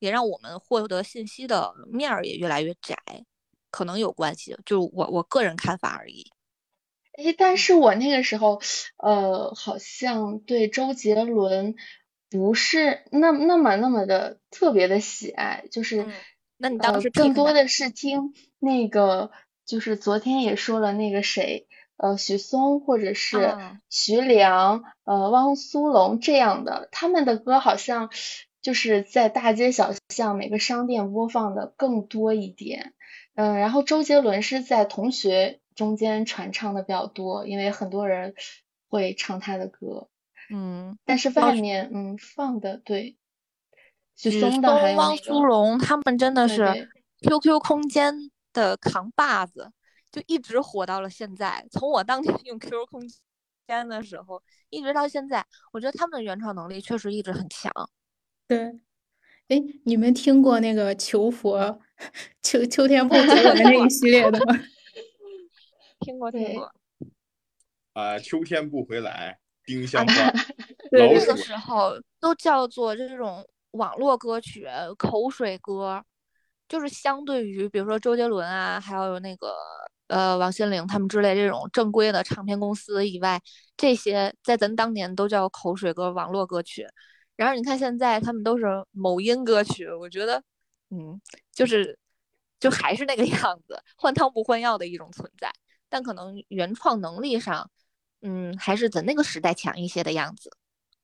[0.00, 2.96] 也让我们获得信息的面儿也越来越窄。
[3.74, 6.30] 可能有关系，就我我个人看法而已。
[7.18, 8.60] 哎，但是我那个时候，
[8.98, 11.74] 呃，好像对周杰伦
[12.30, 16.06] 不是那那么那么的特别的喜爱，就是
[16.56, 19.32] 那你当时更多的是听那个，
[19.66, 23.56] 就是昨天也说了那个谁，呃，许嵩或者是
[23.90, 28.10] 徐良，呃，汪苏泷这样的，他们的歌好像
[28.62, 32.94] 就是在大街小巷每个商店播放的更多一点。
[33.34, 38.34] 嗯，然后周杰伦是在同学中间传唱的比较多，因为很多人
[38.88, 40.08] 会唱他的歌。
[40.50, 43.16] 嗯，但是外面嗯放的对，
[44.14, 46.88] 许嵩的还有汪苏泷，他们真的是
[47.22, 49.72] QQ 空间的扛把子，
[50.12, 51.66] 就一直火到了现在。
[51.70, 53.02] 从我当年用 QQ 空
[53.66, 57.72] 间的时候，一直到现在，我觉得他们的原创能力确实一直很强。
[58.46, 58.78] 对。
[59.48, 61.78] 哎，你们听过那个求佛
[62.42, 64.54] 秋秋天不回来那一系列的吗？
[66.00, 66.72] 听过听过。
[67.92, 70.30] 啊，秋天不回来，丁香花，
[70.90, 74.66] 对那个时候都叫做这种网络歌曲、
[74.98, 76.04] 口水歌，
[76.68, 79.54] 就是相对于比如说周杰伦啊，还有那个
[80.08, 83.40] 呃王心凌他们之类这种正规的唱片公司以外，
[83.76, 86.86] 这些在咱当年都叫口水歌、网络歌曲。
[87.36, 90.42] 然后你看，现在他们都是某音歌曲，我觉得，
[90.90, 91.20] 嗯，
[91.52, 91.98] 就是，
[92.60, 95.52] 就还是那个样子，换汤不换药的一种存在。
[95.88, 97.70] 但可能原创能力上，
[98.22, 100.50] 嗯，还是在那个时代强一些的样子，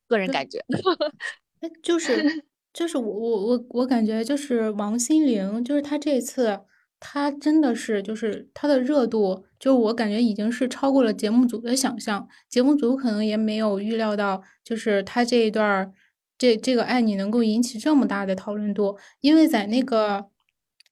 [0.08, 0.64] 个人感觉。
[1.60, 6.60] 哎， 就是就是我我我我感觉就是王心凌，就是她这次
[6.98, 15.92] 她真的是就是她的热度，就我感觉已经是超过了节目组的想象，节目组可能也没有预料到，就是她这一段儿
[16.40, 20.30] 这这个爱你能够引起这么大的讨论度，因为在那个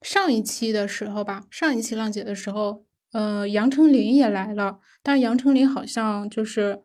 [0.01, 6.83] 上一期的时候吧，上一期浪姐的时候，呃，杨丞琳也来了，但是杨丞琳好像就是。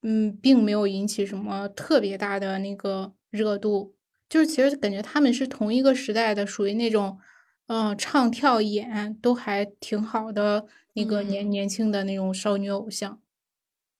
[0.00, 3.96] 嗯，并没有引起什么特别大的那个热度，
[4.28, 7.18] 就是其实感觉他们是同一个时代的，属于那种，
[7.66, 13.20] 嗯，唱跳演都还挺好的那个年年轻的那种少女偶像。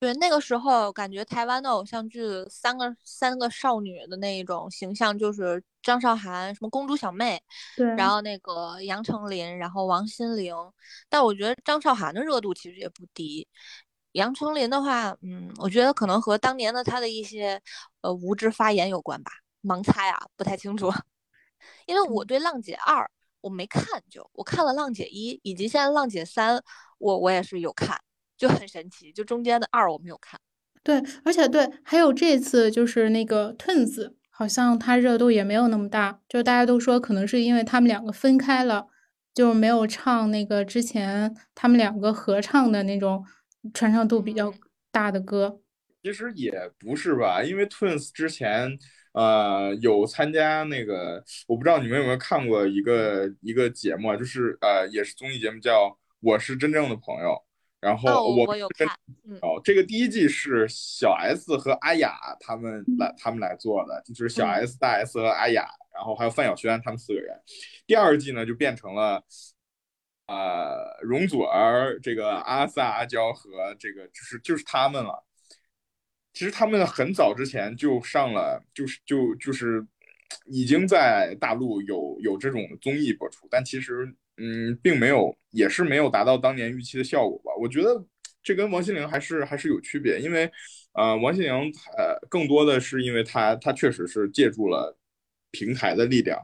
[0.01, 7.43] 对，那个时候感觉台湾的偶像剧三个三个少女的那一种形象，就是张韶涵什么公主小妹，
[7.77, 10.55] 对，然后那个杨丞琳，然后王心凌。
[11.09, 13.47] 但我觉得张韶涵的热度其实也不低。
[14.13, 17.61] 杨丞琳的话，嗯，我觉得可能和当年的她的一些
[18.01, 19.33] 呃无知发言有关吧，
[19.63, 20.93] 盲猜啊，不太清楚。
[21.87, 23.05] 因为我对《浪姐二》
[23.41, 26.57] 我没看，就我看了《浪姐一》，以及现在《浪姐三》，
[26.99, 27.99] 我我也是有看，
[28.39, 29.13] 就很神奇。
[29.13, 30.41] 就中间的二我没有看。
[30.83, 38.87] 对，而且对，还有这次就是那个 Twins，好像它热度也没有那么大，就大家都说可能是因为他们两个分开了，
[39.35, 43.25] 就没有唱那个之前他们两个合唱的那种。
[43.75, 44.55] 传唱度比较
[44.93, 45.61] 大的歌，
[46.01, 48.79] 其实也不是吧，因为 Twins 之前
[49.13, 55.87] 呃有参加那个，我不知道你们有没有看过一个一个节目，就是呃也是综艺节目叫
[56.21, 57.31] 《我是真正的朋友》，
[57.81, 58.89] 然后我有看，
[59.41, 67.39] 哦，这个第一季是小 S 和阿雅他们来他们来做的，就是小 S、大 S 和阿雅，然后还有范晓萱他们四个人，
[67.87, 69.25] 第二季呢就变成了。
[70.31, 75.25] 呃，容祖儿、这个阿 sa、阿娇和这个就是就是他们了。
[76.35, 79.83] 其实他们很早之前就上了，就是就就是
[80.45, 87.53] 已经在大陆有有这种综艺播出，但其实嗯，并没有，也是没有达到当年预期的效果吧。
[87.61, 88.05] 我觉得
[88.43, 90.51] 这跟王心凌还是还是有区别，因为
[90.95, 91.53] 呃，王心凌
[91.97, 94.97] 呃更多的是因为她她确实是借助了。
[95.51, 96.39] 平台的力量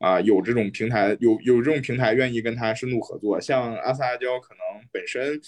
[0.00, 3.40] 啊，有这种平台，有有这种平台愿意跟他深度合作。
[3.40, 4.60] 像阿 sa 阿娇，可能
[4.92, 5.40] 本身，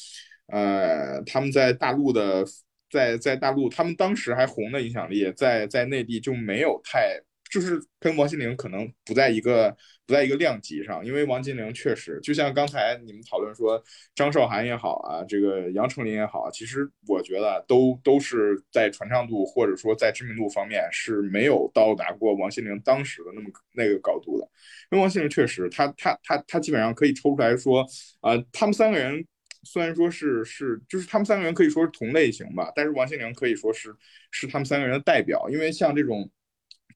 [0.46, 2.42] 呃，他们在大陆的，
[2.90, 7.20] 在在大陆，他们当时还红的影响力，在在内地就没有太。
[7.52, 13.78] 就是跟王心凌可能不在一个不在一个量级上，因为王心凌确实就像刚才你们讨论说
[14.14, 24.48] 张韶涵也好啊，这个杨丞琳也好，其实我觉得都都是在传唱度或者说在知名度方面是没有到达过王心凌当时的那么那个高度的。
[24.90, 27.86] 因为王心凌确实，她她她她基本上可以抽出来说，
[28.22, 29.22] 啊，他们三个人
[29.64, 33.94] 虽然说是是就是他们三个人可以说是同类型吧，但是王心凌可以说是
[34.30, 36.30] 是他们三个人的代表，因为像这种。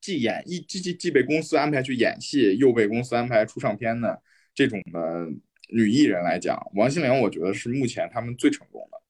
[0.00, 4.22] 既演一既既既被公司安排去演戏，又被公司安排出唱片的
[4.54, 5.26] 这种的
[5.68, 9.00] 女艺人来讲，王心凌我觉得是目前他们最成功的。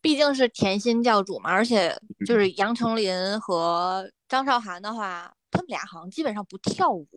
[0.00, 7.08] 毕竟是甜心教主嘛，而且就是杨丞琳和张韶涵的话，他们俩好像基本上不跳舞，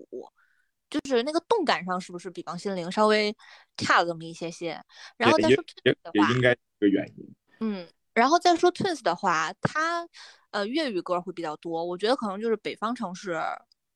[0.89, 3.35] 就是那个动感上是不是比王心凌稍微
[3.75, 4.81] 差了这么一些些？
[5.17, 7.35] 然后再说 Twins 的话，也应该一个原因。
[7.59, 7.85] 嗯，
[8.17, 10.07] 然后再说 Twins 的话，他。
[10.51, 13.37] 呃，粤语歌会比较多，我觉得可能就是北方城市，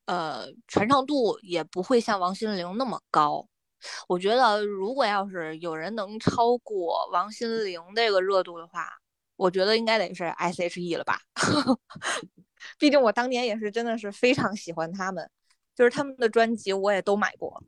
[0.05, 3.47] 呃，传唱度也不会像王心凌那么高。
[4.09, 8.85] 我觉得如果要是有人能超过王心凌这个热度的话，
[9.37, 11.21] 我觉得应该得是 S.H.E 了吧。
[12.77, 15.27] 毕竟我当年也是真的是非常喜欢他们，
[15.73, 17.63] 就是他们的专辑我也都买过。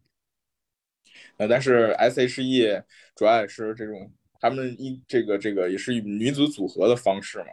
[1.37, 2.83] 呃，但是 S.H.E
[3.15, 4.11] 主要也是这种
[4.43, 7.45] 他们一这个这个也是女子组合的方式嘛。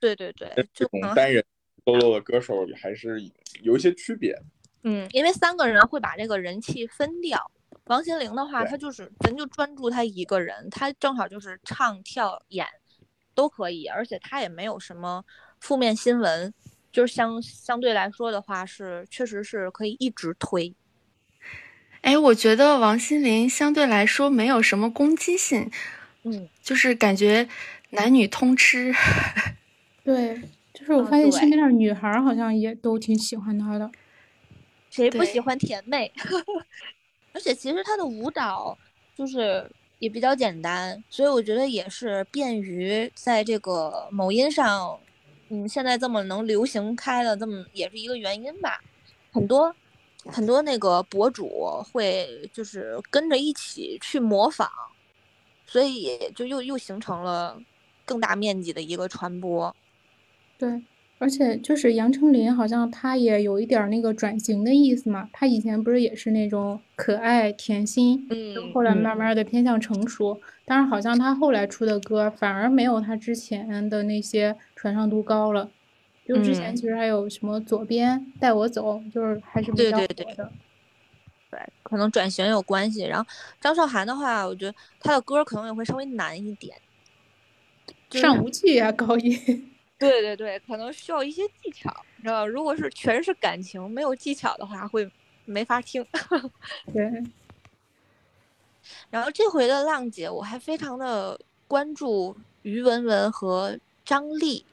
[0.00, 1.44] 对对对，这种单人
[1.84, 3.20] solo 的歌手还是
[3.60, 4.34] 有一些区别。
[4.82, 7.38] 嗯，因为三个人会把这个人气分掉。
[7.84, 12.66] 王心凌的话，她就是咱就专注她一个人，她正好就是唱跳演
[13.34, 15.22] 都可以，而且她也没有什么
[15.60, 16.54] 负面新闻，
[16.90, 20.74] 就是相相对来说的话是确实是可以一直推。
[22.00, 25.70] 哎，我觉得王心凌相对来说没有什么攻击性，
[26.32, 27.48] 嗯，就是感觉
[27.90, 28.92] 男女通吃。
[30.04, 30.40] 对，
[30.72, 33.90] 就是我发现身边的女孩好像也都挺喜欢他的。
[34.90, 36.10] 谁不喜欢甜妹？
[37.34, 38.76] 而且其实他的舞蹈
[39.14, 44.98] 就是也比较简单，所以我觉得也是便于在这个某音上，
[45.50, 48.80] 嗯，现在这么能流行开了，这么也是一个原因吧。
[49.30, 49.72] 很多
[50.24, 54.68] 很多那个博主会就是跟着一起去模仿，
[55.68, 57.62] 所以也就又又形成了。
[58.08, 59.76] 更大面积的一个传播。
[60.56, 60.82] 对，
[61.18, 65.28] 而且就是杨丞琳，好像她也有一点那个转型的意思嘛。
[65.30, 70.40] 她以前不是也是那种可爱甜心，嗯，后来慢慢的偏向成熟。
[70.64, 75.70] 但是好像她后来出的歌反而没有她之前的那些传唱度高了。
[76.26, 80.14] 就之前其实还有什么左边带我走，就是还是比较火的。
[80.14, 80.46] 对，
[81.82, 83.02] 可能转型有关系。
[83.02, 83.30] 然后
[83.60, 86.80] 张韶涵的话，我觉得她的歌可能也会稍微难一点，
[88.10, 89.72] 上不去呀，高音。
[89.98, 95.10] 对对对，可能需要一些技巧，你知道如果是全是感情，没有技巧的话，会
[95.44, 96.06] 没法听。
[96.92, 97.24] 对。
[99.10, 104.64] 然后这回的浪姐，我还非常的关注于文文和张丽，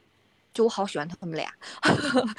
[0.54, 1.52] 就我好喜欢他们俩。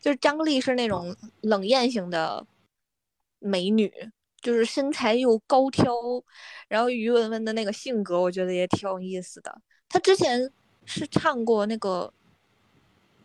[0.00, 2.46] 就是张丽是那种冷艳型的。
[3.38, 3.92] 美女
[4.40, 5.92] 就是身材又高挑，
[6.68, 9.60] 然后于文文的那个性格，我觉得也挺有意思的。
[9.88, 10.50] 她之前
[10.84, 12.12] 是唱过那个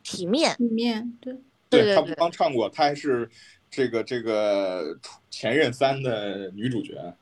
[0.12, 1.38] 《体面》，体面，对，
[1.70, 3.30] 对，她不光唱过，她还是
[3.70, 4.98] 这个这个
[5.30, 7.14] 前任三的女主角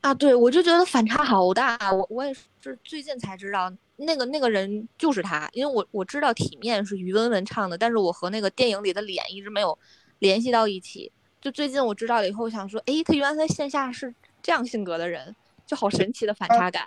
[0.00, 0.12] 啊。
[0.14, 1.78] 对，我就觉得反差好大。
[1.92, 9.78] 我我也是最近才知道那个那个人就是她，因为我我知道《体面》是于文文唱的，但是我和那个电影里的脸一直没有
[10.18, 11.12] 联系到一起。
[11.40, 15.34] 就最近我知道了以后，想说，哎，他原来在线下是这样性格的人，
[15.66, 16.86] 就好神奇的反差感。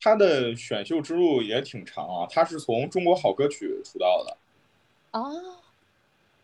[0.00, 5.18] 他的选秀之路也挺长啊，他是从中国好歌曲出道的。
[5.18, 5.32] 哦，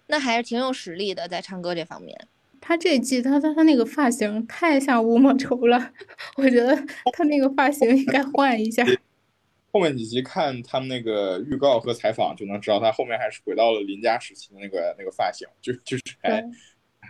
[0.07, 2.27] 那还是挺有实力的，在唱歌这方面。
[2.59, 5.93] 他这季他他他那个发型太像吴莫愁了，
[6.39, 6.75] 我觉得
[7.13, 8.83] 他那个发型应该换一下。
[9.73, 16.43] 后面几集看他们那个预告和采访，就能知道他后面还是回到了林家时期的那个那个发型，就就是还。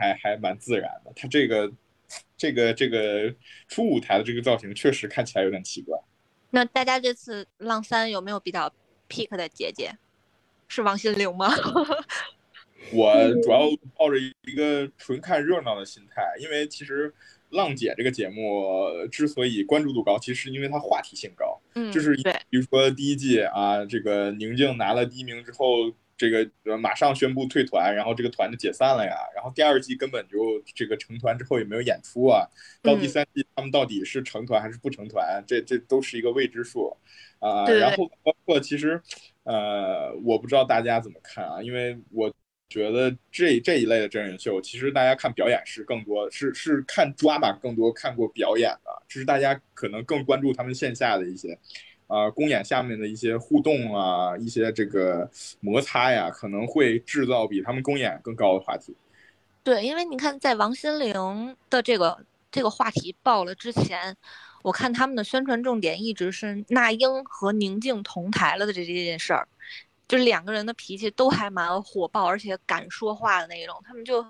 [0.02, 1.72] 还还蛮自然的，他这个
[2.36, 3.32] 这个这个
[3.68, 5.96] 初舞台的这个造型确实看起来有点奇怪。
[6.50, 8.72] 那大家这次浪三有没有比较
[9.08, 9.92] pick 的姐姐？
[10.66, 11.48] 是王心凌吗？
[12.92, 13.60] 我主要
[13.96, 17.14] 抱着一个纯看热闹的心态，因为其实
[17.50, 21.60] 浪姐这个节目之所以关注度高，其实因为它话题性高。
[21.74, 22.16] 嗯，就是，
[22.50, 25.92] 比如说第一季啊，这个宁静拿了第一名之后。
[26.22, 29.16] 这个马上宣布退团，然后这个团就解散了呀。
[29.34, 32.46] 然后第二季根本就这个成团之后也没有演出啊。
[32.80, 36.96] 到第三季他们到底是成团还是不成团，这这都是一个未知数
[37.40, 37.66] 啊。
[37.66, 39.00] 然后包括其实，
[39.42, 42.32] 呃，我不知道大家怎么看啊，因为我
[42.68, 51.58] 觉得这这一类的真人秀，其实大家看表演是更多，是是看抓马更多，看过表演的，只是大家可能更关注他们线下的一些。
[52.12, 55.26] 呃，公演下面的一些互动啊，一些这个
[55.60, 58.94] 摩擦呀，可能会制造比他们公演更高的话题。
[59.64, 64.14] 对，因为你看，在王心凌的这个这个话题爆了之前，
[64.62, 69.48] 我看他们的宣传重点一直是那英和宁静同台了的这这件事儿，
[70.06, 74.22] 就两个人的脾气都还蛮火爆，而且敢说话的那种，他们就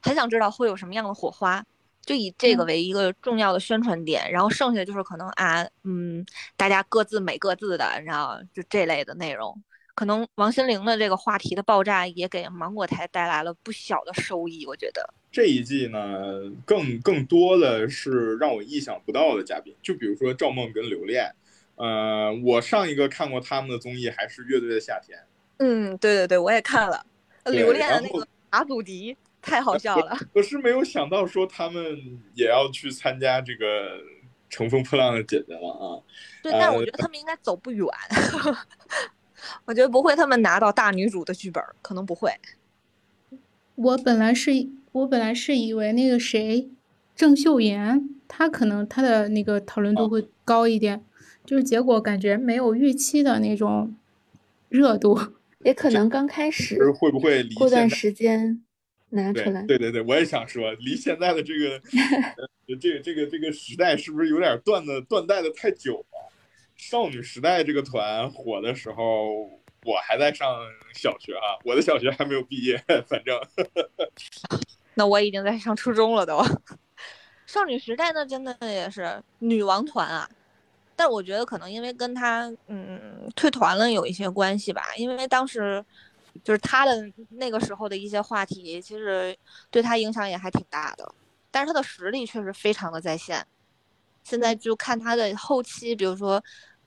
[0.00, 1.64] 很想知道会有什么样的火花。
[2.04, 6.24] 就以这个为一个重要的宣传点，然后剩下就是可能啊，嗯，
[6.56, 9.60] 大家各自美各自的，然后就这类的内容。
[9.94, 15.08] 可能王心凌的这个话题的爆炸也给芒果台带来了不小的收益，我觉得。
[15.30, 21.32] 这一季呢，更更多的是让我意想不到的嘉宾，就比如说赵梦跟刘恋。
[21.76, 25.18] 呃，我上一个看过他们的综艺还是《乐队的夏天》。
[25.58, 27.04] 嗯，对对对，我也看了。
[27.46, 29.16] 刘恋的那个阿祖迪。
[29.44, 30.16] 太好笑了！
[30.32, 31.82] 我是没有想到说他们
[32.34, 33.98] 也要去参加这个
[34.48, 36.02] 《乘风破浪的姐姐》了啊。
[36.42, 37.86] 对，但我觉得他们应该走不远。
[39.66, 42.30] 我觉得不会，他们拿到大女主的剧本可能不会。
[43.74, 44.50] 我本来是，
[44.92, 46.70] 我本来是以为那个谁，
[47.14, 51.04] 郑秀妍，她可能她的那个讨论度会高一点，
[51.44, 53.94] 就是结果感觉没有预期的那种
[54.70, 55.20] 热度，
[55.60, 58.63] 也可能刚开始会不会过段时间。
[59.14, 61.80] 拿出来，对对对，我也想说，离现在的这个，
[62.80, 66.32] 这个这个这个时代是不是有点断的断代的太久了？
[66.76, 69.44] 少女时代这个团火的时候，
[69.84, 70.48] 我还在上
[70.92, 72.76] 小学啊，我的小学还没有毕业，
[73.08, 73.40] 反正。
[74.94, 76.42] 那我已经在上初中了都。
[77.46, 80.28] 少女时代那真的也是女王团啊，
[80.96, 85.84] 但我觉得可能因为跟她嗯退团了有一些关系吧，因为当时。
[86.42, 86.92] 就是他的
[87.30, 89.36] 那个时候的一些话题，其实
[89.70, 91.14] 对他影响也还挺大的，
[91.50, 93.46] 但是他的实力确实非常的在线。
[94.22, 96.42] 现在就看他的后期，比如说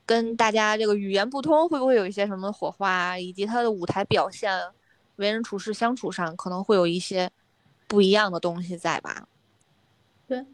[0.05, 4.51] 跟大家这个语言不通，会不会有一些什么火花，以及他的舞台表现、
[5.17, 7.29] 为人处事、相处上，可能会有一些
[7.87, 9.27] 不一样的东西在吧？
[10.27, 10.45] 对，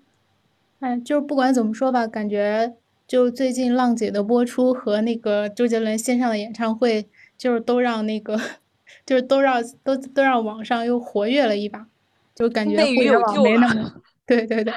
[0.82, 2.76] 哎，就是不管怎么说吧，感觉。
[3.06, 8.40] 就最近浪姐的播出和那个周杰伦线上的演唱会，就是都让那个，
[9.06, 11.88] 就是都让都都让网上又活跃了一把，
[12.36, 14.74] 就感觉互联网没那么，对对对。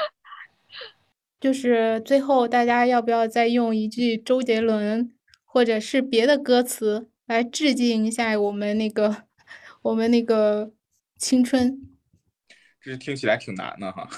[1.39, 5.13] 就是最后大家要不要再用一句周杰伦
[5.45, 9.25] 或者是别的歌词来致敬一下我们那个
[9.83, 10.73] 我们那个
[11.19, 11.81] 青春？
[12.81, 14.09] 这听起来挺难的哈，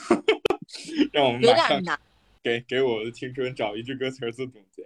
[1.12, 1.98] 让我们马上
[2.42, 4.84] 给给我的青春找一句歌词做总结。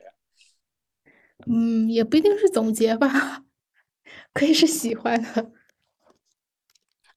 [1.47, 3.45] 嗯，也不一定是总结吧，
[4.33, 5.53] 可以是喜欢的。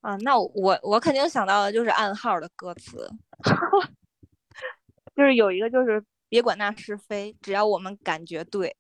[0.01, 3.09] 啊，那我我肯定想到的就是暗号的歌词，
[5.15, 8.75] 就是有一个就是别管那是非，只要我们感觉对，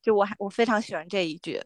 [0.00, 1.60] 就我还我非常喜欢这一句。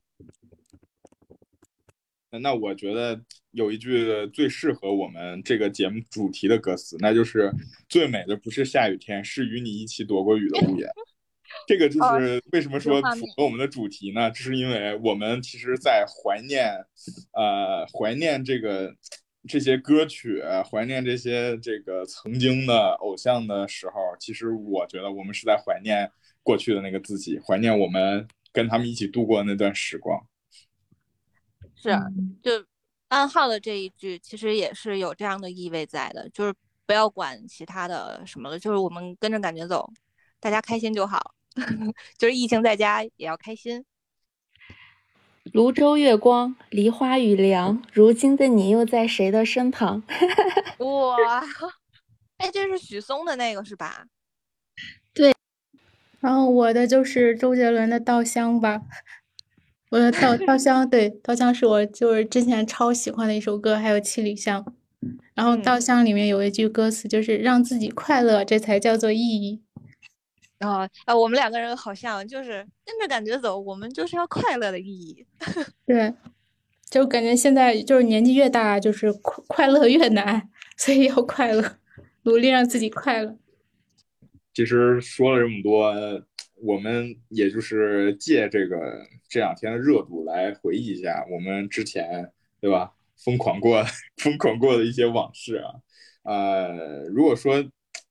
[2.30, 7.50] 那我觉得有一句最适合我们这个节目主题的歌词，那就是
[7.88, 10.88] “最美的不是下雨天，是与你一起躲过雨的屋檐”。
[11.66, 14.30] 这个就是为什么说符合我们的主题呢？
[14.30, 16.72] 这是因为我们其实，在怀念，
[17.32, 18.94] 呃，怀念这个
[19.46, 26.10] 这些歌曲，怀念这些这个曾经的偶像的时候，其实我觉得我们是在怀念
[26.42, 30.26] 过去的那个自己，怀念我们跟他们一起度过的那段时光。
[31.74, 31.90] 是，
[32.42, 32.64] 就
[33.08, 36.52] 暗号的这一句，其实也是有这样的意味在的，就是
[36.84, 39.88] 不要管其他的什么了，就是我们跟着感觉走，
[40.40, 41.34] 大家开心就好。
[42.18, 43.84] 就是疫情在家也要开心。
[45.52, 50.02] 泸州月光，梨花雨凉，如今的你又在谁的身旁？
[50.78, 51.40] 哇，
[52.36, 54.06] 哎，这是许嵩的那个是吧？
[55.14, 55.34] 对。
[56.20, 58.82] 然后我的就是周杰伦的《稻香》吧。
[59.90, 64.62] 我的稻稻香，对，稻香是我就是之前超喜欢的一首歌，还有《七里香》。
[65.32, 69.62] 然后稻香里面有一句歌词，就是让自己快乐，这才叫做意义。
[70.58, 75.24] 啊啊，我们两个人好像就是跟着感觉走，我们就是要快乐的意义。
[75.86, 76.12] 对，
[76.90, 81.78] 就感觉现在就是年纪越大，就是快快乐越难， 所以要快乐，
[82.22, 83.38] 努力让自己快乐。
[84.52, 85.94] 其实说了这么多，
[86.56, 93.84] 我们也就是借这个这两天的热度来回忆一下我们之前对吧疯狂过
[94.20, 95.70] 疯狂过的一些往事啊。
[96.24, 97.62] 呃，如果说，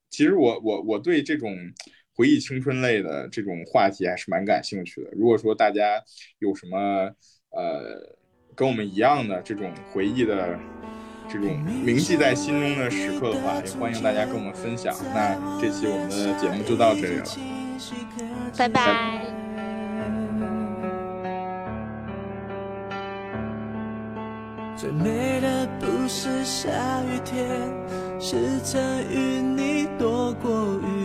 [0.10, 1.54] 其实我我我对这种。
[2.18, 5.12] 回忆青春类的这种话题还是蛮感兴趣的。
[5.12, 6.02] 如果说大家
[6.40, 6.78] 有什么
[7.52, 8.18] 呃
[8.56, 10.58] 跟我们一样的这种回忆的
[11.30, 14.96] 这种铭记在心中的时刻的话，也欢迎大家跟我们分享。
[15.14, 17.26] 那这期我们的节目就到这里了，
[18.58, 19.22] 拜拜。
[24.76, 26.70] 最美的不是下
[27.04, 27.48] 雨天，
[28.20, 28.80] 是曾
[29.12, 30.97] 与你躲过雨。